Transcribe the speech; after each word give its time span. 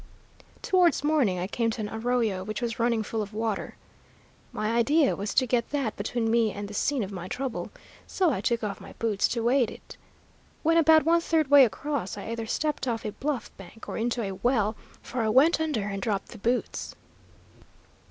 "Towards 0.63 1.03
morning 1.03 1.37
I 1.37 1.45
came 1.45 1.69
to 1.69 1.81
an 1.81 1.87
arroyo 1.89 2.43
which 2.43 2.59
was 2.59 2.79
running 2.79 3.03
full 3.03 3.21
of 3.21 3.35
water. 3.35 3.75
My 4.51 4.71
idea 4.75 5.15
was 5.15 5.31
to 5.35 5.45
get 5.45 5.69
that 5.69 5.95
between 5.95 6.31
me 6.31 6.51
and 6.51 6.67
the 6.67 6.73
scene 6.73 7.03
of 7.03 7.11
my 7.11 7.27
trouble, 7.27 7.69
so 8.07 8.31
I 8.31 8.41
took 8.41 8.63
off 8.63 8.81
my 8.81 8.93
boots 8.93 9.27
to 9.27 9.43
wade 9.43 9.69
it. 9.69 9.97
When 10.63 10.77
about 10.77 11.05
one 11.05 11.21
third 11.21 11.51
way 11.51 11.65
across, 11.65 12.17
I 12.17 12.29
either 12.31 12.47
stepped 12.47 12.87
off 12.87 13.05
a 13.05 13.11
bluff 13.11 13.55
bank 13.57 13.87
or 13.87 13.95
into 13.95 14.23
a 14.23 14.31
well, 14.31 14.75
for 15.03 15.21
I 15.21 15.29
went 15.29 15.61
under 15.61 15.83
and 15.87 16.01
dropped 16.01 16.29
the 16.29 16.39
boots. 16.39 16.95